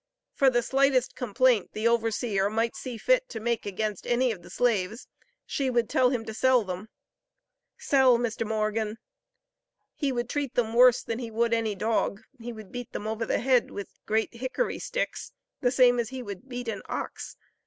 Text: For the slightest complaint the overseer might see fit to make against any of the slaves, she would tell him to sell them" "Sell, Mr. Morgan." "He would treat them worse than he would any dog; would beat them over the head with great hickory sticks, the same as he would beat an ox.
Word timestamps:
For 0.33 0.49
the 0.49 0.63
slightest 0.63 1.15
complaint 1.15 1.73
the 1.73 1.87
overseer 1.87 2.49
might 2.49 2.75
see 2.75 2.97
fit 2.97 3.29
to 3.29 3.39
make 3.39 3.67
against 3.67 4.07
any 4.07 4.31
of 4.31 4.41
the 4.41 4.49
slaves, 4.49 5.07
she 5.45 5.69
would 5.69 5.87
tell 5.87 6.09
him 6.09 6.25
to 6.25 6.33
sell 6.33 6.63
them" 6.63 6.89
"Sell, 7.77 8.17
Mr. 8.17 8.43
Morgan." 8.43 8.97
"He 9.93 10.11
would 10.11 10.27
treat 10.27 10.55
them 10.55 10.73
worse 10.73 11.03
than 11.03 11.19
he 11.19 11.29
would 11.29 11.53
any 11.53 11.75
dog; 11.75 12.23
would 12.39 12.71
beat 12.71 12.93
them 12.93 13.05
over 13.05 13.27
the 13.27 13.41
head 13.41 13.69
with 13.69 13.93
great 14.07 14.33
hickory 14.33 14.79
sticks, 14.79 15.33
the 15.59 15.69
same 15.69 15.99
as 15.99 16.09
he 16.09 16.23
would 16.23 16.49
beat 16.49 16.67
an 16.67 16.81
ox. 16.89 17.37